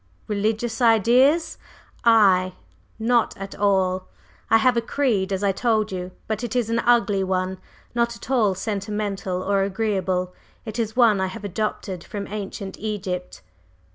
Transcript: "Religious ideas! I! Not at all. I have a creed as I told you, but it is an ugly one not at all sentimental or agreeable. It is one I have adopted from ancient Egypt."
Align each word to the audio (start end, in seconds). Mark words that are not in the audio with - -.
"Religious 0.27 0.81
ideas! 0.81 1.59
I! 2.03 2.53
Not 2.97 3.37
at 3.37 3.53
all. 3.53 4.07
I 4.49 4.57
have 4.57 4.75
a 4.75 4.81
creed 4.81 5.31
as 5.31 5.43
I 5.43 5.51
told 5.51 5.91
you, 5.91 6.09
but 6.25 6.43
it 6.43 6.55
is 6.55 6.71
an 6.71 6.79
ugly 6.79 7.23
one 7.23 7.59
not 7.93 8.15
at 8.15 8.31
all 8.31 8.55
sentimental 8.55 9.43
or 9.43 9.61
agreeable. 9.61 10.33
It 10.65 10.79
is 10.79 10.95
one 10.95 11.21
I 11.21 11.27
have 11.27 11.43
adopted 11.43 12.03
from 12.03 12.25
ancient 12.29 12.79
Egypt." 12.79 13.43